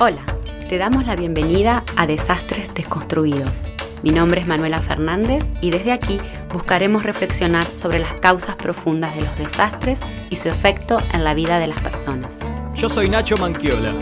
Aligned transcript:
Hola, 0.00 0.22
te 0.68 0.78
damos 0.78 1.06
la 1.06 1.16
bienvenida 1.16 1.82
a 1.96 2.06
Desastres 2.06 2.72
Desconstruidos. 2.72 3.66
Mi 4.04 4.10
nombre 4.10 4.40
es 4.40 4.46
Manuela 4.46 4.78
Fernández 4.78 5.42
y 5.60 5.72
desde 5.72 5.90
aquí 5.90 6.20
buscaremos 6.52 7.02
reflexionar 7.02 7.66
sobre 7.76 7.98
las 7.98 8.14
causas 8.14 8.54
profundas 8.54 9.16
de 9.16 9.22
los 9.22 9.36
desastres 9.36 9.98
y 10.30 10.36
su 10.36 10.46
efecto 10.46 10.98
en 11.12 11.24
la 11.24 11.34
vida 11.34 11.58
de 11.58 11.66
las 11.66 11.80
personas. 11.80 12.38
Yo 12.76 12.88
soy 12.88 13.10
Nacho 13.10 13.36
Manquiola. 13.38 13.92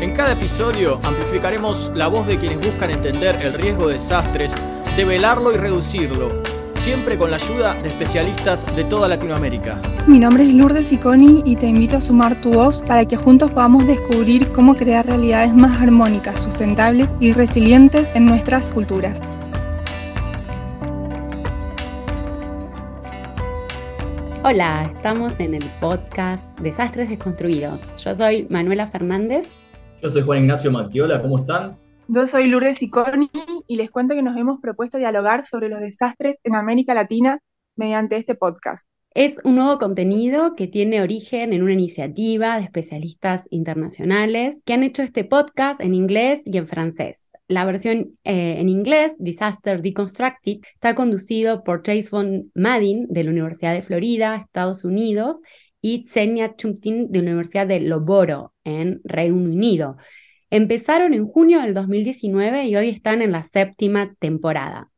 En 0.00 0.14
cada 0.14 0.30
episodio 0.30 1.00
amplificaremos 1.02 1.90
la 1.92 2.06
voz 2.06 2.28
de 2.28 2.36
quienes 2.36 2.64
buscan 2.64 2.92
entender 2.92 3.40
el 3.42 3.54
riesgo 3.54 3.88
de 3.88 3.94
desastres, 3.94 4.52
develarlo 4.96 5.52
y 5.52 5.56
reducirlo, 5.56 6.41
siempre 6.82 7.16
con 7.16 7.30
la 7.30 7.36
ayuda 7.36 7.80
de 7.80 7.90
especialistas 7.90 8.66
de 8.74 8.82
toda 8.82 9.06
Latinoamérica. 9.06 9.80
Mi 10.08 10.18
nombre 10.18 10.42
es 10.42 10.52
Lourdes 10.52 10.92
Iconi 10.92 11.40
y 11.46 11.54
te 11.54 11.66
invito 11.66 11.98
a 11.98 12.00
sumar 12.00 12.40
tu 12.40 12.50
voz 12.50 12.82
para 12.82 13.04
que 13.04 13.14
juntos 13.14 13.52
podamos 13.52 13.86
descubrir 13.86 14.50
cómo 14.50 14.74
crear 14.74 15.06
realidades 15.06 15.54
más 15.54 15.80
armónicas, 15.80 16.42
sustentables 16.42 17.14
y 17.20 17.34
resilientes 17.34 18.12
en 18.16 18.24
nuestras 18.24 18.72
culturas. 18.72 19.20
Hola, 24.42 24.90
estamos 24.92 25.34
en 25.38 25.54
el 25.54 25.64
podcast 25.80 26.42
Desastres 26.58 27.10
Desconstruidos. 27.10 27.80
Yo 28.04 28.16
soy 28.16 28.48
Manuela 28.50 28.88
Fernández. 28.88 29.46
Yo 30.02 30.10
soy 30.10 30.22
Juan 30.22 30.40
Ignacio 30.40 30.72
Maquiola, 30.72 31.22
¿cómo 31.22 31.38
están? 31.38 31.76
Yo 32.08 32.26
soy 32.26 32.48
Lourdes 32.48 32.82
Iconi 32.82 33.30
y 33.68 33.76
les 33.76 33.90
cuento 33.90 34.14
que 34.14 34.22
nos 34.22 34.36
hemos 34.36 34.60
propuesto 34.60 34.98
dialogar 34.98 35.46
sobre 35.46 35.68
los 35.68 35.80
desastres 35.80 36.36
en 36.42 36.54
América 36.54 36.94
Latina 36.94 37.40
mediante 37.76 38.16
este 38.16 38.34
podcast. 38.34 38.88
Es 39.14 39.34
un 39.44 39.56
nuevo 39.56 39.78
contenido 39.78 40.54
que 40.54 40.66
tiene 40.66 41.02
origen 41.02 41.52
en 41.52 41.62
una 41.62 41.74
iniciativa 41.74 42.56
de 42.56 42.64
especialistas 42.64 43.46
internacionales 43.50 44.56
que 44.64 44.72
han 44.72 44.82
hecho 44.82 45.02
este 45.02 45.24
podcast 45.24 45.80
en 45.80 45.94
inglés 45.94 46.40
y 46.44 46.56
en 46.56 46.66
francés. 46.66 47.18
La 47.46 47.64
versión 47.64 48.18
eh, 48.24 48.56
en 48.58 48.68
inglés, 48.68 49.12
Disaster 49.18 49.82
Deconstructed, 49.82 50.60
está 50.74 50.94
conducido 50.94 51.62
por 51.62 51.82
Chase 51.82 52.08
von 52.10 52.50
Madin 52.54 53.06
de 53.08 53.24
la 53.24 53.30
Universidad 53.30 53.74
de 53.74 53.82
Florida, 53.82 54.36
Estados 54.36 54.84
Unidos, 54.84 55.40
y 55.82 56.04
Tsenia 56.04 56.54
Chumtin 56.56 57.10
de 57.10 57.18
la 57.18 57.30
Universidad 57.30 57.66
de 57.66 57.80
Loboro, 57.80 58.54
en 58.64 59.00
Reino 59.04 59.36
Unido. 59.36 59.96
Empezaron 60.52 61.14
en 61.14 61.26
junio 61.26 61.62
del 61.62 61.72
2019 61.72 62.66
y 62.66 62.76
hoy 62.76 62.90
están 62.90 63.22
en 63.22 63.32
la 63.32 63.44
séptima 63.44 64.14
temporada. 64.18 64.90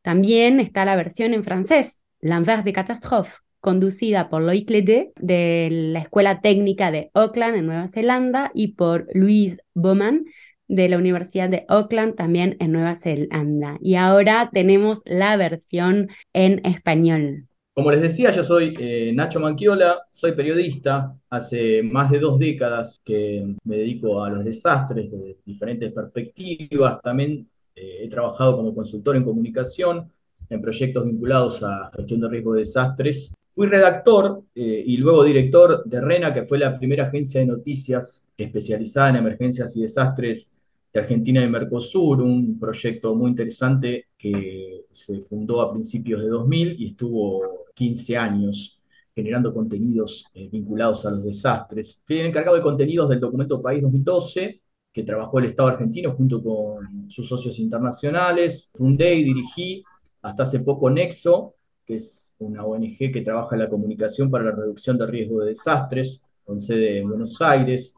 También 0.00 0.58
está 0.58 0.86
la 0.86 0.96
versión 0.96 1.34
en 1.34 1.44
francés, 1.44 1.98
L'Envers 2.22 2.64
de 2.64 2.72
Catastrophe, 2.72 3.34
conducida 3.60 4.30
por 4.30 4.40
Loïc 4.40 4.70
Lédé 4.70 5.12
de 5.16 5.68
la 5.70 5.98
Escuela 5.98 6.40
Técnica 6.40 6.90
de 6.90 7.10
Auckland 7.12 7.56
en 7.56 7.66
Nueva 7.66 7.88
Zelanda 7.88 8.52
y 8.54 8.68
por 8.68 9.06
Louise 9.12 9.58
Bowman 9.74 10.24
de 10.66 10.88
la 10.88 10.96
Universidad 10.96 11.50
de 11.50 11.66
Auckland 11.68 12.14
también 12.14 12.56
en 12.58 12.72
Nueva 12.72 12.98
Zelanda. 13.02 13.76
Y 13.82 13.96
ahora 13.96 14.48
tenemos 14.50 15.02
la 15.04 15.36
versión 15.36 16.08
en 16.32 16.64
español. 16.64 17.48
Como 17.74 17.90
les 17.90 18.02
decía, 18.02 18.30
yo 18.32 18.44
soy 18.44 18.74
eh, 18.78 19.12
Nacho 19.14 19.40
Manquiola, 19.40 20.02
soy 20.10 20.32
periodista, 20.32 21.16
hace 21.30 21.82
más 21.82 22.10
de 22.10 22.18
dos 22.18 22.38
décadas 22.38 23.00
que 23.02 23.56
me 23.64 23.78
dedico 23.78 24.22
a 24.22 24.28
los 24.28 24.44
desastres 24.44 25.10
de 25.10 25.38
diferentes 25.46 25.90
perspectivas, 25.90 27.00
también 27.00 27.48
eh, 27.74 28.00
he 28.02 28.08
trabajado 28.10 28.58
como 28.58 28.74
consultor 28.74 29.16
en 29.16 29.24
comunicación 29.24 30.12
en 30.50 30.60
proyectos 30.60 31.06
vinculados 31.06 31.62
a 31.62 31.90
gestión 31.96 32.20
de 32.20 32.28
riesgo 32.28 32.52
de 32.52 32.60
desastres. 32.60 33.32
Fui 33.52 33.66
redactor 33.66 34.42
eh, 34.54 34.84
y 34.86 34.98
luego 34.98 35.24
director 35.24 35.82
de 35.86 36.00
RENA, 36.02 36.34
que 36.34 36.44
fue 36.44 36.58
la 36.58 36.78
primera 36.78 37.06
agencia 37.06 37.40
de 37.40 37.46
noticias 37.46 38.26
especializada 38.36 39.08
en 39.10 39.16
emergencias 39.16 39.74
y 39.78 39.80
desastres 39.80 40.52
de 40.92 41.00
Argentina 41.00 41.42
y 41.42 41.48
Mercosur, 41.48 42.20
un 42.20 42.58
proyecto 42.58 43.14
muy 43.14 43.30
interesante 43.30 44.08
que 44.18 44.84
se 44.90 45.20
fundó 45.20 45.62
a 45.62 45.72
principios 45.72 46.22
de 46.22 46.28
2000 46.28 46.80
y 46.80 46.86
estuvo 46.88 47.64
15 47.74 48.16
años 48.16 48.78
generando 49.14 49.52
contenidos 49.52 50.26
eh, 50.34 50.48
vinculados 50.50 51.04
a 51.06 51.10
los 51.10 51.24
desastres. 51.24 52.00
Fui 52.04 52.18
encargado 52.18 52.56
de 52.56 52.62
contenidos 52.62 53.08
del 53.08 53.20
documento 53.20 53.60
País 53.60 53.82
2012, 53.82 54.60
que 54.92 55.02
trabajó 55.02 55.38
el 55.38 55.46
Estado 55.46 55.70
argentino 55.70 56.12
junto 56.12 56.42
con 56.42 57.10
sus 57.10 57.28
socios 57.28 57.58
internacionales. 57.58 58.70
Fundé 58.74 59.14
y 59.14 59.24
dirigí 59.24 59.82
hasta 60.22 60.42
hace 60.42 60.60
poco 60.60 60.90
Nexo, 60.90 61.54
que 61.84 61.96
es 61.96 62.34
una 62.38 62.64
ONG 62.64 62.96
que 63.12 63.22
trabaja 63.22 63.56
en 63.56 63.62
la 63.62 63.68
comunicación 63.68 64.30
para 64.30 64.44
la 64.44 64.52
reducción 64.52 64.98
de 64.98 65.06
riesgo 65.06 65.40
de 65.40 65.50
desastres, 65.50 66.22
con 66.44 66.60
sede 66.60 66.98
en 66.98 67.08
Buenos 67.08 67.40
Aires. 67.40 67.94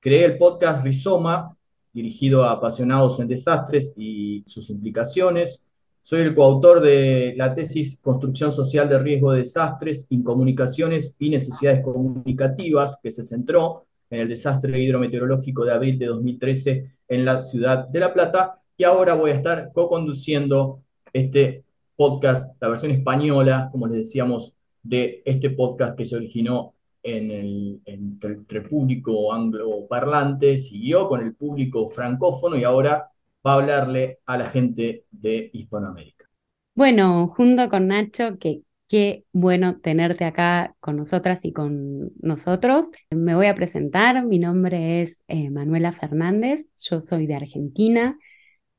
Creé 0.00 0.24
el 0.24 0.38
podcast 0.38 0.84
Rizoma, 0.84 1.56
dirigido 1.92 2.44
a 2.44 2.52
apasionados 2.52 3.20
en 3.20 3.28
desastres 3.28 3.92
y 3.96 4.42
sus 4.46 4.70
implicaciones. 4.70 5.68
Soy 6.00 6.22
el 6.22 6.34
coautor 6.34 6.80
de 6.80 7.34
la 7.36 7.54
tesis 7.54 7.98
Construcción 8.00 8.50
Social 8.50 8.88
de 8.88 8.98
Riesgo 8.98 9.32
de 9.32 9.40
Desastres, 9.40 10.06
Incomunicaciones 10.10 11.14
y 11.18 11.30
Necesidades 11.30 11.84
Comunicativas, 11.84 12.98
que 13.02 13.10
se 13.10 13.22
centró 13.22 13.86
en 14.10 14.20
el 14.20 14.28
desastre 14.28 14.80
hidrometeorológico 14.80 15.64
de 15.64 15.72
abril 15.72 15.98
de 15.98 16.06
2013 16.06 16.90
en 17.08 17.24
la 17.24 17.38
ciudad 17.38 17.86
de 17.88 18.00
La 18.00 18.12
Plata. 18.12 18.60
Y 18.76 18.84
ahora 18.84 19.14
voy 19.14 19.30
a 19.30 19.34
estar 19.34 19.70
co-conduciendo 19.72 20.82
este 21.12 21.64
podcast, 21.94 22.60
la 22.60 22.68
versión 22.68 22.90
española, 22.90 23.68
como 23.70 23.86
les 23.86 23.98
decíamos, 23.98 24.54
de 24.82 25.22
este 25.24 25.50
podcast 25.50 25.96
que 25.96 26.06
se 26.06 26.16
originó 26.16 26.74
en 27.02 27.30
el, 27.30 27.80
entre 27.84 28.62
público 28.62 29.32
angloparlante, 29.32 30.58
siguió 30.58 31.08
con 31.08 31.20
el 31.20 31.34
público 31.34 31.88
francófono 31.88 32.56
y 32.56 32.64
ahora 32.64 33.10
va 33.46 33.52
a 33.52 33.54
hablarle 33.54 34.18
a 34.26 34.36
la 34.38 34.50
gente 34.50 35.04
de 35.10 35.50
Hispanoamérica. 35.52 36.26
Bueno, 36.74 37.28
junto 37.36 37.68
con 37.68 37.88
Nacho, 37.88 38.38
que 38.38 38.62
qué 38.92 39.24
bueno 39.32 39.80
tenerte 39.80 40.24
acá 40.26 40.76
con 40.78 40.96
nosotras 40.96 41.40
y 41.42 41.52
con 41.54 42.10
nosotros. 42.20 42.90
Me 43.10 43.34
voy 43.34 43.46
a 43.46 43.54
presentar, 43.54 44.22
mi 44.26 44.38
nombre 44.38 45.02
es 45.02 45.18
eh, 45.28 45.50
Manuela 45.50 45.92
Fernández, 45.92 46.66
yo 46.78 47.00
soy 47.00 47.26
de 47.26 47.34
Argentina, 47.34 48.18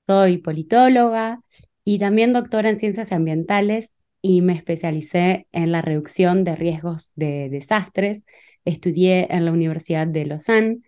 soy 0.06 0.38
politóloga 0.38 1.42
y 1.84 1.98
también 1.98 2.32
doctora 2.32 2.70
en 2.70 2.80
ciencias 2.80 3.12
ambientales 3.12 3.90
y 4.24 4.42
me 4.42 4.54
especialicé 4.54 5.48
en 5.52 5.72
la 5.74 5.82
reducción 5.82 6.46
de 6.46 6.56
riesgos 6.56 7.12
de 7.16 7.50
desastres. 7.50 8.24
Estudié 8.66 9.28
en 9.30 9.46
la 9.46 9.52
Universidad 9.52 10.08
de 10.08 10.26
Lausanne, 10.26 10.80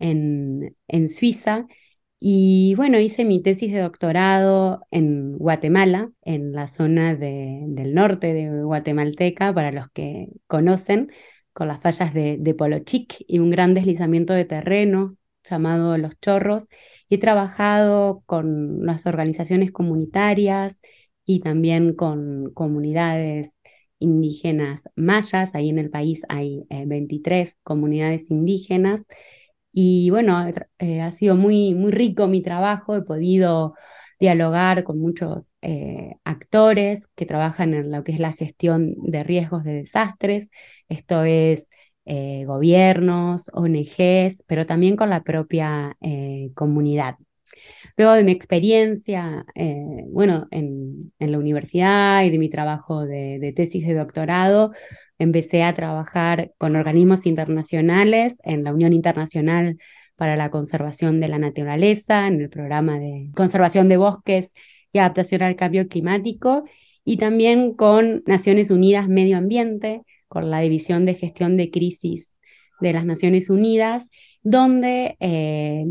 en, 0.00 0.76
en 0.88 1.08
Suiza, 1.08 1.66
y 2.18 2.74
bueno, 2.74 2.98
hice 2.98 3.24
mi 3.24 3.42
tesis 3.42 3.72
de 3.72 3.78
doctorado 3.80 4.82
en 4.90 5.38
Guatemala, 5.38 6.10
en 6.22 6.52
la 6.52 6.68
zona 6.68 7.14
del 7.14 7.94
norte 7.94 8.34
de 8.34 8.62
Guatemalteca, 8.62 9.54
para 9.54 9.72
los 9.72 9.88
que 9.90 10.28
conocen, 10.46 11.12
con 11.52 11.68
las 11.68 11.80
fallas 11.80 12.12
de, 12.12 12.38
de 12.38 12.54
Polochic 12.54 13.24
y 13.26 13.38
un 13.38 13.50
gran 13.50 13.74
deslizamiento 13.74 14.32
de 14.34 14.44
terrenos 14.44 15.14
llamado 15.48 15.96
Los 15.96 16.18
Chorros. 16.20 16.66
He 17.08 17.18
trabajado 17.18 18.22
con 18.26 18.84
las 18.84 19.06
organizaciones 19.06 19.70
comunitarias 19.72 20.76
y 21.30 21.38
también 21.40 21.94
con 21.94 22.50
comunidades 22.54 23.50
indígenas 24.00 24.80
mayas. 24.96 25.50
Ahí 25.54 25.68
en 25.70 25.78
el 25.78 25.90
país 25.90 26.20
hay 26.28 26.64
23 26.86 27.50
eh, 27.50 27.54
comunidades 27.62 28.22
indígenas 28.30 29.02
y 29.72 30.10
bueno, 30.10 30.44
eh, 30.78 31.00
ha 31.02 31.16
sido 31.18 31.36
muy, 31.36 31.74
muy 31.74 31.92
rico 31.92 32.26
mi 32.26 32.42
trabajo, 32.42 32.96
he 32.96 33.02
podido 33.02 33.74
dialogar 34.18 34.82
con 34.84 34.98
muchos 35.00 35.54
eh, 35.62 36.14
actores 36.24 37.04
que 37.14 37.26
trabajan 37.26 37.74
en 37.74 37.92
lo 37.92 38.02
que 38.04 38.12
es 38.12 38.18
la 38.20 38.32
gestión 38.32 38.94
de 38.98 39.22
riesgos 39.24 39.62
de 39.64 39.74
desastres, 39.74 40.48
esto 40.88 41.22
es 41.24 41.66
gobiernos, 42.46 43.48
ONGs, 43.52 44.42
pero 44.46 44.66
también 44.66 44.96
con 44.96 45.10
la 45.10 45.22
propia 45.22 45.96
comunidad. 46.54 47.14
Luego 48.00 48.14
de 48.14 48.24
mi 48.24 48.32
experiencia, 48.32 49.44
bueno, 50.08 50.48
en, 50.50 51.12
la 51.18 51.38
universidad 51.38 52.24
y 52.24 52.30
de 52.30 52.38
mi 52.38 52.48
trabajo 52.48 53.04
de 53.04 53.52
tesis 53.54 53.86
de 53.86 53.92
doctorado, 53.92 54.72
empecé 55.18 55.64
a 55.64 55.74
trabajar 55.74 56.50
con 56.56 56.76
organismos 56.76 57.26
internacionales 57.26 58.36
en 58.42 58.64
la 58.64 58.72
Unión 58.72 58.94
Internacional 58.94 59.76
para 60.16 60.34
la 60.36 60.50
Conservación 60.50 61.20
de 61.20 61.28
la 61.28 61.38
Naturaleza, 61.38 62.26
en 62.26 62.40
el 62.40 62.48
programa 62.48 62.98
de 62.98 63.28
conservación 63.36 63.90
de 63.90 63.98
bosques 63.98 64.54
y 64.94 64.98
adaptación 64.98 65.42
al 65.42 65.56
cambio 65.56 65.86
climático, 65.86 66.64
y 67.04 67.18
también 67.18 67.74
con 67.74 68.22
Naciones 68.24 68.70
Unidas 68.70 69.08
Medio 69.08 69.36
Ambiente, 69.36 70.00
con 70.26 70.50
la 70.50 70.60
División 70.60 71.04
de 71.04 71.16
Gestión 71.16 71.58
de 71.58 71.70
Crisis 71.70 72.29
de 72.80 72.92
las 72.92 73.04
Naciones 73.04 73.50
Unidas, 73.50 74.04
donde, 74.42 75.16
eh, 75.20 75.84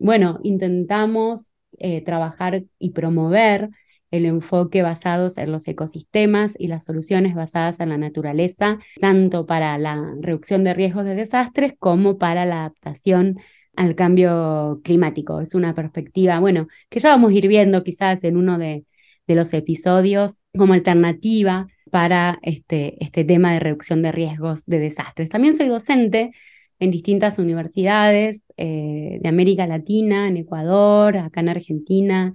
bueno, 0.00 0.40
intentamos 0.42 1.52
eh, 1.78 2.02
trabajar 2.02 2.64
y 2.78 2.90
promover 2.90 3.70
el 4.10 4.26
enfoque 4.26 4.82
basados 4.82 5.36
en 5.38 5.50
los 5.50 5.66
ecosistemas 5.66 6.52
y 6.56 6.68
las 6.68 6.84
soluciones 6.84 7.34
basadas 7.34 7.80
en 7.80 7.88
la 7.88 7.98
naturaleza, 7.98 8.78
tanto 9.00 9.44
para 9.44 9.76
la 9.78 10.00
reducción 10.20 10.62
de 10.62 10.74
riesgos 10.74 11.04
de 11.04 11.16
desastres 11.16 11.74
como 11.78 12.16
para 12.16 12.44
la 12.44 12.60
adaptación 12.60 13.38
al 13.76 13.94
cambio 13.96 14.80
climático. 14.84 15.40
Es 15.40 15.54
una 15.54 15.74
perspectiva, 15.74 16.38
bueno, 16.38 16.68
que 16.88 17.00
ya 17.00 17.10
vamos 17.10 17.32
a 17.32 17.34
ir 17.34 17.48
viendo 17.48 17.82
quizás 17.82 18.22
en 18.24 18.36
uno 18.36 18.58
de, 18.58 18.84
los 19.26 19.54
episodios 19.54 20.44
como 20.56 20.74
alternativa 20.74 21.66
para 21.94 22.40
este, 22.42 22.96
este 22.98 23.22
tema 23.22 23.52
de 23.52 23.60
reducción 23.60 24.02
de 24.02 24.10
riesgos 24.10 24.66
de 24.66 24.80
desastres. 24.80 25.28
También 25.28 25.56
soy 25.56 25.68
docente 25.68 26.32
en 26.80 26.90
distintas 26.90 27.38
universidades 27.38 28.40
eh, 28.56 29.20
de 29.22 29.28
América 29.28 29.68
Latina, 29.68 30.26
en 30.26 30.36
Ecuador, 30.36 31.16
acá 31.16 31.38
en 31.38 31.50
Argentina, 31.50 32.32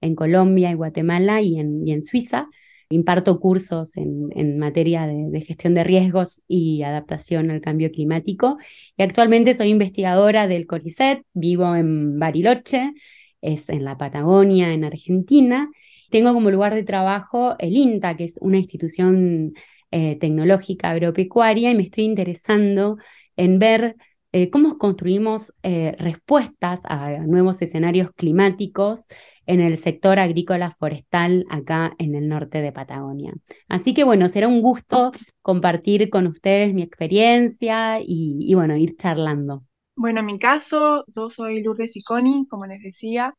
en 0.00 0.14
Colombia, 0.14 0.70
en 0.70 0.78
Guatemala 0.78 1.42
y 1.42 1.58
en, 1.58 1.86
y 1.86 1.92
en 1.92 2.02
Suiza. 2.02 2.48
Imparto 2.88 3.38
cursos 3.38 3.98
en, 3.98 4.58
materia 4.58 5.06
de, 5.06 5.40
gestión 5.42 5.74
de 5.74 5.84
riesgos 5.84 6.40
y 6.48 6.82
adaptación 6.82 7.50
al 7.50 7.60
cambio 7.60 7.90
climático. 7.92 8.56
Y 8.96 9.02
actualmente 9.02 9.54
soy 9.54 9.68
investigadora 9.68 10.48
del 10.48 10.66
CORICET, 10.66 11.22
vivo 11.34 11.76
en 11.76 12.18
Bariloche, 12.18 12.94
es 13.42 13.68
en 13.68 13.84
la 13.84 13.98
Patagonia, 13.98 14.72
en 14.72 14.84
Argentina. 14.84 15.68
Tengo 16.12 16.34
como 16.34 16.50
lugar 16.50 16.74
de 16.74 16.84
trabajo 16.84 17.56
el 17.58 17.74
INTA, 17.74 18.16
que 18.16 18.24
es 18.24 18.38
una 18.42 18.58
institución 18.58 19.54
eh, 19.90 20.16
tecnológica 20.16 20.90
agropecuaria, 20.90 21.70
y 21.70 21.74
me 21.74 21.84
estoy 21.84 22.04
interesando 22.04 22.98
en 23.34 23.58
ver 23.58 23.96
eh, 24.32 24.50
cómo 24.50 24.76
construimos 24.76 25.54
eh, 25.62 25.96
respuestas 25.98 26.80
a 26.84 27.18
nuevos 27.26 27.62
escenarios 27.62 28.10
climáticos 28.12 29.08
en 29.46 29.60
el 29.60 29.78
sector 29.78 30.18
agrícola 30.18 30.76
forestal 30.78 31.46
acá 31.48 31.94
en 31.98 32.14
el 32.14 32.28
norte 32.28 32.60
de 32.60 32.72
Patagonia. 32.72 33.32
Así 33.68 33.94
que 33.94 34.04
bueno, 34.04 34.28
será 34.28 34.48
un 34.48 34.60
gusto 34.60 35.12
compartir 35.40 36.10
con 36.10 36.26
ustedes 36.26 36.74
mi 36.74 36.82
experiencia 36.82 38.00
y, 38.02 38.54
bueno, 38.54 38.76
ir 38.76 38.96
charlando. 38.96 39.64
Bueno, 39.96 40.20
en 40.20 40.26
mi 40.26 40.38
caso, 40.38 41.04
yo 41.08 41.30
soy 41.30 41.62
Lourdes 41.62 41.96
Iconi, 41.96 42.46
como 42.48 42.66
les 42.66 42.82
decía, 42.82 43.34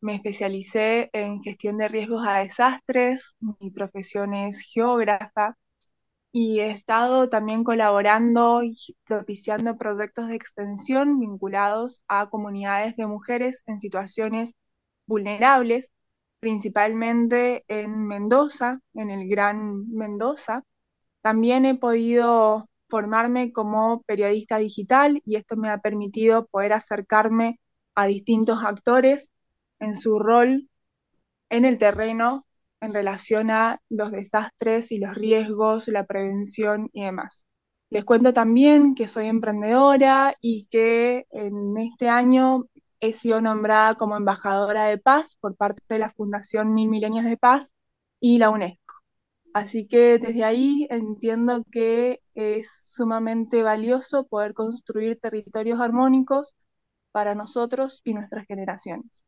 me 0.00 0.14
especialicé 0.16 1.10
en 1.12 1.42
gestión 1.42 1.78
de 1.78 1.88
riesgos 1.88 2.26
a 2.26 2.38
desastres, 2.38 3.36
mi 3.60 3.70
profesión 3.70 4.34
es 4.34 4.60
geógrafa 4.62 5.56
y 6.32 6.60
he 6.60 6.70
estado 6.72 7.28
también 7.28 7.64
colaborando 7.64 8.62
y 8.62 8.76
propiciando 9.04 9.76
proyectos 9.76 10.28
de 10.28 10.36
extensión 10.36 11.18
vinculados 11.20 12.02
a 12.08 12.30
comunidades 12.30 12.96
de 12.96 13.06
mujeres 13.06 13.62
en 13.66 13.78
situaciones 13.80 14.54
vulnerables, 15.06 15.92
principalmente 16.40 17.64
en 17.68 18.06
Mendoza, 18.06 18.80
en 18.94 19.10
el 19.10 19.28
Gran 19.28 19.90
Mendoza. 19.90 20.64
También 21.22 21.66
he 21.66 21.74
podido 21.76 22.68
formarme 22.88 23.52
como 23.52 24.02
periodista 24.02 24.58
digital 24.58 25.22
y 25.24 25.36
esto 25.36 25.56
me 25.56 25.70
ha 25.70 25.78
permitido 25.78 26.46
poder 26.46 26.72
acercarme 26.72 27.60
a 27.94 28.06
distintos 28.06 28.64
actores 28.64 29.30
en 29.80 29.96
su 29.96 30.18
rol 30.18 30.68
en 31.50 31.64
el 31.64 31.78
terreno 31.78 32.46
en 32.80 32.94
relación 32.94 33.50
a 33.50 33.80
los 33.90 34.10
desastres 34.12 34.92
y 34.92 34.98
los 34.98 35.14
riesgos, 35.14 35.88
la 35.88 36.04
prevención 36.04 36.88
y 36.92 37.02
demás. 37.02 37.46
Les 37.90 38.04
cuento 38.04 38.32
también 38.32 38.94
que 38.94 39.08
soy 39.08 39.26
emprendedora 39.26 40.34
y 40.40 40.66
que 40.70 41.26
en 41.30 41.76
este 41.78 42.08
año 42.08 42.66
he 43.00 43.12
sido 43.12 43.40
nombrada 43.40 43.96
como 43.96 44.16
embajadora 44.16 44.84
de 44.84 44.98
paz 44.98 45.36
por 45.40 45.56
parte 45.56 45.82
de 45.88 45.98
la 45.98 46.10
Fundación 46.10 46.72
Mil 46.74 46.88
Milenios 46.88 47.24
de 47.24 47.36
Paz 47.36 47.74
y 48.20 48.38
la 48.38 48.50
UNESCO. 48.50 48.94
Así 49.52 49.88
que 49.88 50.18
desde 50.18 50.44
ahí 50.44 50.86
entiendo 50.90 51.64
que 51.70 52.22
es 52.34 52.70
sumamente 52.82 53.62
valioso 53.62 54.26
poder 54.26 54.54
construir 54.54 55.18
territorios 55.18 55.80
armónicos 55.80 56.56
para 57.12 57.34
nosotros 57.34 58.02
y 58.04 58.14
nuestras 58.14 58.46
generaciones. 58.46 59.24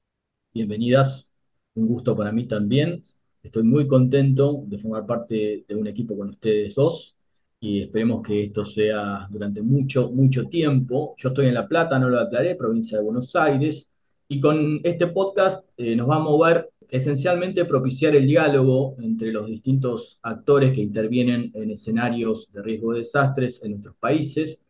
Bienvenidas, 0.55 1.33
un 1.77 1.87
gusto 1.89 2.15
para 2.15 2.31
mí 2.31 2.47
también. 2.47 3.03
Estoy 3.43 3.63
muy 3.63 3.89
contento 3.89 4.65
de 4.67 4.77
formar 4.77 5.07
parte 5.07 5.65
de 5.67 5.75
un 5.75 5.87
equipo 5.87 6.15
con 6.15 6.29
ustedes 6.29 6.75
dos 6.75 7.17
y 7.59 7.81
esperemos 7.81 8.21
que 8.23 8.45
esto 8.45 8.63
sea 8.67 9.27
durante 9.31 9.63
mucho, 9.63 10.11
mucho 10.11 10.49
tiempo. 10.49 11.15
Yo 11.17 11.31
estoy 11.31 11.47
en 11.47 11.55
La 11.55 11.67
Plata, 11.67 11.99
no 11.99 12.11
lo 12.11 12.21
aclaré, 12.21 12.55
provincia 12.55 12.99
de 12.99 13.05
Buenos 13.05 13.35
Aires, 13.35 13.89
y 14.29 14.41
con 14.41 14.81
este 14.85 15.07
podcast 15.07 15.67
eh, 15.79 15.97
nos 15.97 16.11
va 16.11 16.17
a 16.17 16.19
mover 16.19 16.71
esencialmente 16.87 17.65
propiciar 17.65 18.15
el 18.15 18.27
diálogo 18.27 18.97
entre 19.01 19.33
los 19.33 19.47
distintos 19.47 20.19
actores 20.23 20.75
que 20.75 20.83
intervienen 20.83 21.51
en 21.55 21.71
escenarios 21.71 22.53
de 22.53 22.61
riesgo 22.61 22.93
de 22.93 22.99
desastres 22.99 23.63
en 23.65 23.71
nuestros 23.71 23.97
países 23.97 24.63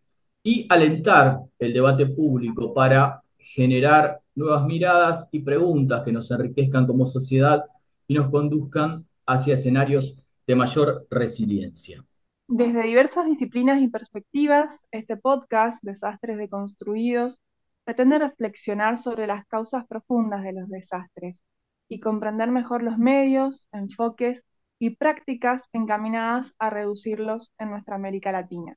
y 0.45 0.65
alentar 0.69 1.41
el 1.59 1.73
debate 1.73 2.07
público 2.07 2.73
para 2.73 3.21
generar 3.37 4.22
nuevas 4.35 4.65
miradas 4.67 5.29
y 5.33 5.41
preguntas 5.41 6.03
que 6.03 6.13
nos 6.13 6.31
enriquezcan 6.31 6.87
como 6.87 7.07
sociedad 7.07 7.65
y 8.07 8.15
nos 8.15 8.31
conduzcan 8.31 9.07
hacia 9.27 9.55
escenarios 9.55 10.19
de 10.47 10.55
mayor 10.57 11.07
resiliencia. 11.11 12.05
Desde 12.49 12.83
diversas 12.83 13.27
disciplinas 13.27 13.81
y 13.81 13.89
perspectivas, 13.89 14.85
este 14.91 15.17
podcast, 15.17 15.83
Desastres 15.83 16.37
Deconstruidos, 16.37 17.41
pretende 17.85 18.19
reflexionar 18.19 18.99
sobre 18.99 19.27
las 19.27 19.47
causas 19.47 19.87
profundas 19.87 20.43
de 20.43 20.53
los 20.53 20.69
desastres 20.69 21.43
y 21.89 22.01
comprender 22.01 22.51
mejor 22.51 22.83
los 22.83 22.99
medios, 22.99 23.69
enfoques 23.73 24.45
y 24.79 24.97
prácticas 24.97 25.69
encaminadas 25.73 26.55
a 26.59 26.71
reducirlos 26.71 27.53
en 27.59 27.71
nuestra 27.71 27.97
América 27.97 28.33
Latina. 28.33 28.77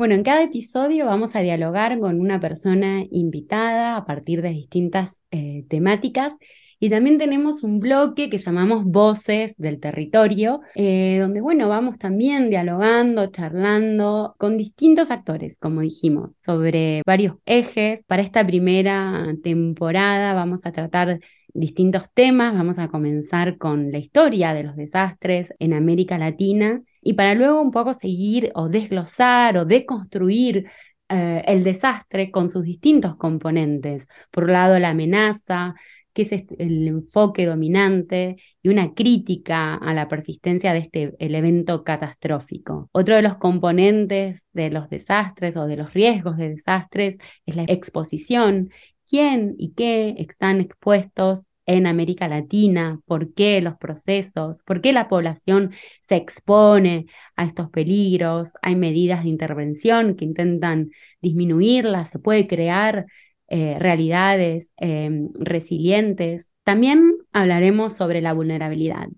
Bueno, 0.00 0.14
en 0.14 0.22
cada 0.22 0.44
episodio 0.44 1.04
vamos 1.04 1.36
a 1.36 1.40
dialogar 1.40 1.98
con 1.98 2.22
una 2.22 2.40
persona 2.40 3.04
invitada 3.10 3.98
a 3.98 4.06
partir 4.06 4.40
de 4.40 4.48
distintas 4.48 5.10
eh, 5.30 5.66
temáticas 5.68 6.32
y 6.78 6.88
también 6.88 7.18
tenemos 7.18 7.62
un 7.62 7.80
bloque 7.80 8.30
que 8.30 8.38
llamamos 8.38 8.86
Voces 8.86 9.52
del 9.58 9.78
Territorio, 9.78 10.62
eh, 10.74 11.18
donde, 11.20 11.42
bueno, 11.42 11.68
vamos 11.68 11.98
también 11.98 12.48
dialogando, 12.48 13.26
charlando 13.26 14.36
con 14.38 14.56
distintos 14.56 15.10
actores, 15.10 15.58
como 15.58 15.82
dijimos, 15.82 16.38
sobre 16.42 17.02
varios 17.04 17.34
ejes. 17.44 18.00
Para 18.06 18.22
esta 18.22 18.46
primera 18.46 19.26
temporada 19.42 20.32
vamos 20.32 20.64
a 20.64 20.72
tratar 20.72 21.20
distintos 21.52 22.04
temas. 22.14 22.54
Vamos 22.54 22.78
a 22.78 22.88
comenzar 22.88 23.58
con 23.58 23.92
la 23.92 23.98
historia 23.98 24.54
de 24.54 24.64
los 24.64 24.76
desastres 24.76 25.48
en 25.58 25.74
América 25.74 26.16
Latina 26.16 26.80
y 27.02 27.14
para 27.14 27.34
luego 27.34 27.60
un 27.60 27.70
poco 27.70 27.94
seguir 27.94 28.50
o 28.54 28.68
desglosar 28.68 29.56
o 29.56 29.64
deconstruir 29.64 30.66
eh, 31.08 31.42
el 31.46 31.64
desastre 31.64 32.30
con 32.30 32.50
sus 32.50 32.64
distintos 32.64 33.16
componentes. 33.16 34.06
Por 34.30 34.44
un 34.44 34.52
lado, 34.52 34.78
la 34.78 34.90
amenaza, 34.90 35.74
que 36.12 36.22
es 36.22 36.32
este, 36.32 36.62
el 36.62 36.86
enfoque 36.86 37.46
dominante 37.46 38.36
y 38.62 38.68
una 38.68 38.94
crítica 38.94 39.74
a 39.74 39.94
la 39.94 40.08
persistencia 40.08 40.72
de 40.72 40.80
este 40.80 41.14
el 41.18 41.34
evento 41.34 41.84
catastrófico. 41.84 42.88
Otro 42.92 43.16
de 43.16 43.22
los 43.22 43.36
componentes 43.36 44.42
de 44.52 44.70
los 44.70 44.88
desastres 44.88 45.56
o 45.56 45.66
de 45.66 45.76
los 45.76 45.92
riesgos 45.94 46.36
de 46.36 46.50
desastres 46.50 47.16
es 47.46 47.56
la 47.56 47.64
exposición. 47.64 48.70
¿Quién 49.08 49.54
y 49.58 49.72
qué 49.72 50.14
están 50.18 50.60
expuestos 50.60 51.42
en 51.76 51.86
América 51.86 52.26
Latina? 52.28 53.00
¿Por 53.06 53.32
qué 53.34 53.60
los 53.60 53.76
procesos? 53.76 54.62
¿Por 54.64 54.80
qué 54.80 54.92
la 54.92 55.08
población 55.08 55.72
se 56.08 56.16
expone 56.16 57.06
a 57.36 57.44
estos 57.44 57.70
peligros? 57.70 58.54
Hay 58.62 58.74
medidas 58.74 59.22
de 59.22 59.30
intervención 59.30 60.16
que 60.16 60.24
intentan 60.24 60.90
disminuirlas, 61.22 62.10
se 62.10 62.18
puede 62.18 62.48
crear 62.48 63.06
eh, 63.48 63.76
realidades 63.78 64.68
em, 64.78 65.30
resilientes. 65.34 66.46
También 66.64 67.16
hablaremos 67.32 67.96
sobre 67.96 68.20
la 68.20 68.32
vulnerabilidad. 68.32 69.08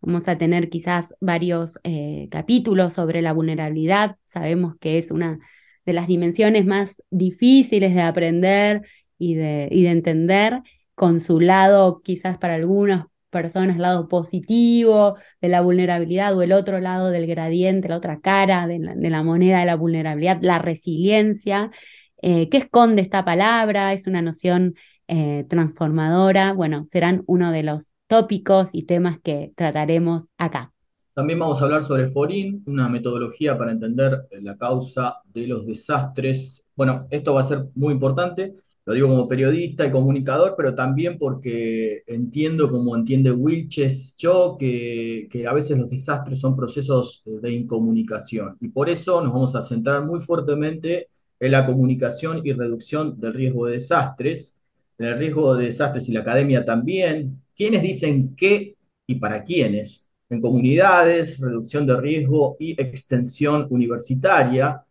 Vamos 0.00 0.26
a 0.28 0.36
tener 0.38 0.70
quizás 0.70 1.14
varios 1.20 1.78
eh, 1.84 2.28
capítulos 2.32 2.94
sobre 2.94 3.22
la 3.22 3.32
vulnerabilidad. 3.32 4.16
Sabemos 4.24 4.74
que 4.80 4.98
es 4.98 5.12
una 5.12 5.38
de 5.86 5.92
las 5.92 6.08
dimensiones 6.08 6.66
más 6.66 6.94
difíciles 7.10 7.94
de 7.94 8.02
aprender 8.02 8.82
y 9.18 9.34
de, 9.34 9.68
y 9.70 9.84
de 9.84 9.90
entender, 9.90 10.62
con 11.02 11.18
su 11.18 11.40
lado 11.40 12.00
quizás 12.00 12.38
para 12.38 12.54
algunas 12.54 13.06
personas, 13.28 13.76
lado 13.76 14.06
positivo 14.06 15.16
de 15.40 15.48
la 15.48 15.60
vulnerabilidad 15.60 16.32
o 16.36 16.42
el 16.42 16.52
otro 16.52 16.78
lado 16.78 17.10
del 17.10 17.26
gradiente, 17.26 17.88
la 17.88 17.96
otra 17.96 18.20
cara 18.20 18.68
de 18.68 18.78
la, 18.78 19.22
moneda 19.24 19.58
de 19.58 19.66
la 19.66 19.74
vulnerabilidad, 19.74 20.38
la 20.42 20.60
resiliencia. 20.60 21.72
Eh, 22.18 22.48
¿Qué 22.48 22.58
esconde 22.58 23.02
esta 23.02 23.24
palabra? 23.24 23.92
¿Es 23.94 24.06
una 24.06 24.22
noción 24.22 24.76
eh, 25.08 25.44
transformadora? 25.48 26.52
Bueno, 26.52 26.86
serán 26.88 27.24
uno 27.26 27.50
de 27.50 27.64
los 27.64 27.92
tópicos 28.06 28.68
y 28.72 28.84
temas 28.84 29.18
que 29.24 29.50
trataremos 29.56 30.26
acá. 30.38 30.72
También 31.14 31.40
vamos 31.40 31.60
a 31.60 31.64
hablar 31.64 31.82
sobre 31.82 32.10
FORIN, 32.10 32.62
una 32.66 32.88
metodología 32.88 33.58
para 33.58 33.72
entender 33.72 34.28
eh, 34.30 34.40
la 34.40 34.56
causa 34.56 35.16
de 35.24 35.48
los 35.48 35.66
desastres. 35.66 36.62
Bueno, 36.76 37.08
esto 37.10 37.34
va 37.34 37.40
a 37.40 37.44
ser 37.44 37.64
muy 37.74 37.92
importante, 37.92 38.54
lo 38.84 38.94
digo 38.94 39.08
como 39.08 39.28
periodista 39.28 39.86
y 39.86 39.92
comunicador, 39.92 40.54
pero 40.56 40.74
también 40.74 41.18
porque 41.18 42.02
entiendo, 42.06 42.70
como 42.70 42.96
entiende 42.96 43.30
Wilches 43.30 44.16
yo, 44.16 44.56
que, 44.58 45.28
que 45.30 45.46
a 45.46 45.52
veces 45.52 45.78
los 45.78 45.90
desastres 45.90 46.40
son 46.40 46.56
procesos 46.56 47.22
de 47.24 47.52
incomunicación. 47.52 48.56
Y 48.60 48.68
por 48.68 48.90
eso 48.90 49.20
nos 49.22 49.32
vamos 49.32 49.54
a 49.54 49.62
centrar 49.62 50.04
muy 50.04 50.20
fuertemente 50.20 51.08
en 51.38 51.52
la 51.52 51.66
comunicación 51.66 52.40
y 52.44 52.52
reducción 52.52 53.18
del 53.20 53.34
riesgo 53.34 53.66
de 53.66 53.72
desastres, 53.74 54.54
en 54.98 55.06
el 55.06 55.18
riesgo 55.18 55.56
de 55.56 55.66
desastres 55.66 56.08
y 56.08 56.12
la 56.12 56.20
academia 56.20 56.64
también, 56.64 57.42
quiénes 57.56 57.82
dicen 57.82 58.34
qué 58.36 58.76
y 59.06 59.16
para 59.16 59.42
quiénes, 59.44 60.06
en 60.28 60.40
comunidades, 60.40 61.38
reducción 61.38 61.86
de 61.86 62.00
riesgo 62.00 62.56
y 62.58 62.80
extensión 62.80 63.66
universitaria. 63.70 64.82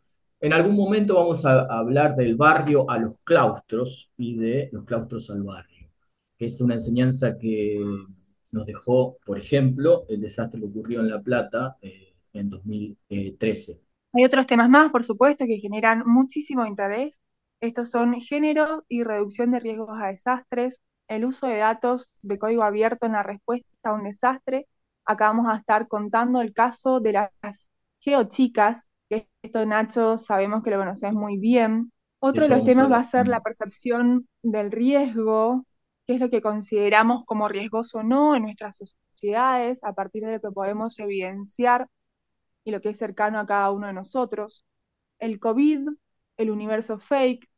En 0.43 0.53
algún 0.53 0.75
momento 0.75 1.13
vamos 1.15 1.45
a 1.45 1.61
hablar 1.65 2.15
del 2.15 2.35
barrio 2.35 2.89
a 2.89 2.97
los 2.97 3.19
claustros 3.19 4.09
y 4.17 4.35
de 4.37 4.69
los 4.71 4.85
claustros 4.85 5.29
al 5.29 5.43
barrio, 5.43 5.87
que 6.35 6.47
es 6.47 6.59
una 6.61 6.73
enseñanza 6.73 7.37
que 7.37 7.79
nos 8.49 8.65
dejó, 8.65 9.17
por 9.23 9.37
ejemplo, 9.37 10.03
el 10.09 10.19
desastre 10.19 10.59
que 10.59 10.65
ocurrió 10.65 11.01
en 11.01 11.09
La 11.09 11.21
Plata 11.21 11.77
eh, 11.79 12.15
en 12.33 12.49
2013. 12.49 13.81
Hay 14.13 14.25
otros 14.25 14.47
temas 14.47 14.67
más, 14.67 14.91
por 14.91 15.03
supuesto, 15.03 15.45
que 15.45 15.59
generan 15.59 16.03
muchísimo 16.07 16.65
interés. 16.65 17.21
Estos 17.59 17.91
son 17.91 18.19
género 18.19 18.83
y 18.89 19.03
reducción 19.03 19.51
de 19.51 19.59
riesgos 19.59 19.89
a 20.01 20.07
desastres, 20.07 20.81
el 21.07 21.25
uso 21.25 21.45
de 21.45 21.57
datos 21.57 22.09
de 22.23 22.39
código 22.39 22.63
abierto 22.63 23.05
en 23.05 23.11
la 23.11 23.21
respuesta 23.21 23.67
a 23.83 23.93
un 23.93 24.05
desastre. 24.05 24.67
Acá 25.05 25.27
vamos 25.27 25.45
a 25.47 25.57
estar 25.57 25.87
contando 25.87 26.41
el 26.41 26.51
caso 26.51 26.99
de 26.99 27.13
las 27.13 27.69
geochicas, 27.99 28.91
que 29.11 29.27
esto 29.41 29.65
Nacho 29.65 30.17
sabemos 30.17 30.63
que 30.63 30.71
lo 30.71 30.77
conoces 30.77 31.11
muy 31.11 31.37
bien. 31.37 31.91
Otro 32.19 32.43
de 32.43 32.49
los 32.49 32.63
temas 32.63 32.89
va 32.89 32.99
a 32.99 33.03
ser 33.03 33.27
la 33.27 33.41
percepción 33.41 34.27
del 34.41 34.71
riesgo, 34.71 35.65
qué 36.07 36.13
es 36.13 36.21
lo 36.21 36.29
que 36.29 36.41
consideramos 36.41 37.25
como 37.25 37.49
riesgoso 37.49 37.99
o 37.99 38.03
no 38.03 38.35
en 38.35 38.43
nuestras 38.43 38.77
sociedades, 38.77 39.79
a 39.83 39.93
partir 39.93 40.23
de 40.23 40.33
lo 40.33 40.39
que 40.39 40.51
podemos 40.51 40.97
evidenciar 40.99 41.87
y 42.63 42.71
lo 42.71 42.79
que 42.79 42.89
es 42.89 42.97
cercano 42.97 43.39
a 43.39 43.45
cada 43.45 43.71
uno 43.71 43.87
de 43.87 43.93
nosotros, 43.93 44.65
el 45.19 45.39
COVID, 45.39 45.89
el 46.37 46.49
universo 46.49 46.97
fake 46.97 47.49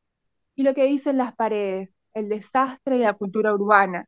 y 0.55 0.63
lo 0.63 0.73
que 0.73 0.85
dicen 0.85 1.17
las 1.17 1.35
paredes, 1.35 1.93
el 2.15 2.29
desastre 2.29 2.97
y 2.97 2.99
la 2.99 3.13
cultura 3.13 3.53
urbana. 3.53 4.07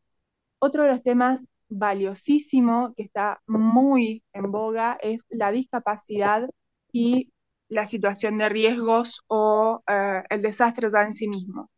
Otro 0.58 0.84
de 0.84 0.90
los 0.90 1.04
temas 1.04 1.46
valiosísimo 1.70 2.94
que 2.96 3.04
está 3.04 3.42
muy 3.46 4.24
en 4.34 4.52
boga 4.52 4.98
es 5.02 5.22
la 5.30 5.52
discapacidad 5.52 6.50
y 6.92 7.32
la 7.70 7.86
situación 7.86 8.38
de 8.38 8.50
riesgos 8.50 9.22
o 9.28 9.84
eh, 9.88 10.24
el 10.30 10.42
desastre 10.42 10.90
ya 10.92 11.04
en 11.04 11.14
sí 11.14 11.28
mismo. 11.28 11.70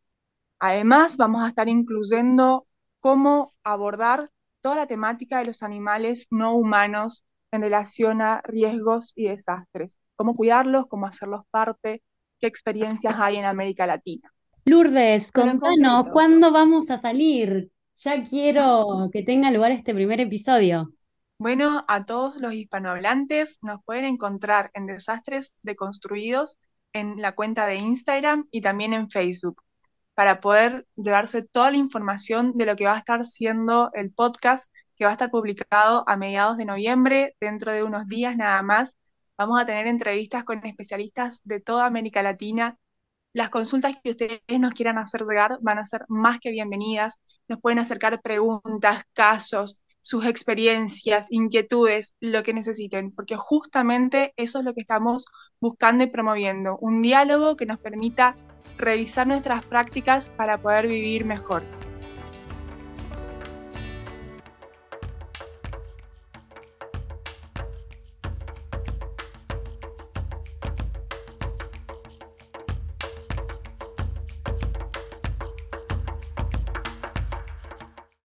Además, 0.59 1.17
vamos 1.17 1.43
a 1.43 1.49
estar 1.49 1.67
incluyendo 1.69 2.67
cómo 2.99 3.53
abordar 3.63 4.29
toda 4.61 4.75
la 4.75 4.87
temática 4.87 5.39
de 5.39 5.45
los 5.45 5.63
animales 5.63 6.27
no 6.31 6.55
humanos 6.55 7.23
en 7.51 7.61
relación 7.61 8.21
a 8.21 8.41
riesgos 8.43 9.13
y 9.15 9.27
desastres, 9.27 9.97
cómo 10.15 10.35
cuidarlos, 10.35 10.87
cómo 10.87 11.05
hacerlos 11.05 11.43
parte, 11.51 12.03
qué 12.39 12.47
experiencias 12.47 13.15
hay 13.17 13.37
en 13.37 13.45
América 13.45 13.87
Latina. 13.87 14.31
Lourdes, 14.65 15.31
contanos, 15.31 16.09
¿cuándo 16.11 16.51
vamos 16.51 16.89
a 16.89 16.99
salir? 16.99 17.71
Ya 17.95 18.25
quiero 18.25 19.09
que 19.13 19.23
tenga 19.23 19.49
lugar 19.51 19.71
este 19.71 19.93
primer 19.93 20.19
episodio. 20.19 20.91
Bueno, 21.39 21.85
a 21.87 22.03
todos 22.03 22.37
los 22.37 22.53
hispanohablantes 22.53 23.59
nos 23.61 23.83
pueden 23.83 24.05
encontrar 24.05 24.71
en 24.73 24.87
Desastres 24.87 25.53
Deconstruidos 25.61 26.57
en 26.93 27.21
la 27.21 27.33
cuenta 27.35 27.67
de 27.67 27.75
Instagram 27.75 28.47
y 28.49 28.61
también 28.61 28.93
en 28.93 29.09
Facebook 29.09 29.63
para 30.15 30.39
poder 30.39 30.87
llevarse 30.95 31.43
toda 31.43 31.69
la 31.69 31.77
información 31.77 32.53
de 32.57 32.65
lo 32.65 32.75
que 32.75 32.85
va 32.85 32.95
a 32.95 32.99
estar 32.99 33.23
siendo 33.23 33.91
el 33.93 34.11
podcast 34.11 34.71
que 34.95 35.05
va 35.05 35.11
a 35.11 35.13
estar 35.13 35.29
publicado 35.29 36.03
a 36.07 36.17
mediados 36.17 36.57
de 36.57 36.65
noviembre, 36.65 37.35
dentro 37.39 37.71
de 37.71 37.83
unos 37.83 38.07
días 38.07 38.35
nada 38.35 38.63
más. 38.63 38.97
Vamos 39.37 39.61
a 39.61 39.65
tener 39.65 39.85
entrevistas 39.85 40.43
con 40.43 40.65
especialistas 40.65 41.41
de 41.43 41.59
toda 41.59 41.85
América 41.85 42.23
Latina. 42.23 42.79
Las 43.33 43.49
consultas 43.49 43.95
que 44.03 44.09
ustedes 44.09 44.41
nos 44.59 44.73
quieran 44.73 44.97
hacer 44.97 45.21
llegar 45.21 45.59
van 45.61 45.77
a 45.77 45.85
ser 45.85 46.03
más 46.07 46.39
que 46.39 46.49
bienvenidas. 46.49 47.21
Nos 47.47 47.61
pueden 47.61 47.77
acercar 47.77 48.19
preguntas, 48.23 49.03
casos, 49.13 49.79
sus 50.01 50.25
experiencias, 50.25 51.31
inquietudes, 51.31 52.15
lo 52.19 52.43
que 52.43 52.53
necesiten, 52.53 53.11
porque 53.11 53.35
justamente 53.35 54.33
eso 54.37 54.59
es 54.59 54.65
lo 54.65 54.73
que 54.73 54.81
estamos 54.81 55.25
buscando 55.59 56.03
y 56.03 56.07
promoviendo, 56.07 56.77
un 56.79 57.01
diálogo 57.01 57.57
que 57.57 57.65
nos 57.65 57.79
permita 57.79 58.35
revisar 58.77 59.27
nuestras 59.27 59.65
prácticas 59.65 60.29
para 60.29 60.57
poder 60.59 60.87
vivir 60.87 61.25
mejor. 61.25 61.63